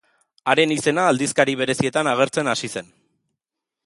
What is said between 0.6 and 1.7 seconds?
izena aldizkari